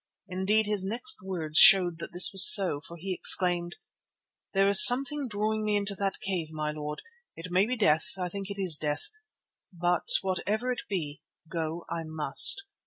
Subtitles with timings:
[0.27, 3.75] Indeed his next words showed that this was so, for he exclaimed:
[4.51, 7.03] "'There is something drawing me into that cave, my lord.
[7.35, 9.11] It may be death; I think it is death,
[9.71, 12.63] but whatever it be, go I must.